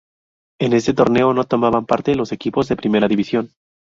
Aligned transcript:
En 0.59 0.73
este 0.73 0.95
torneo 0.95 1.31
no 1.31 1.43
tomaban 1.43 1.85
parte 1.85 2.15
los 2.15 2.31
equipos 2.31 2.67
de 2.67 2.75
primera 2.75 3.07
división. 3.07 3.51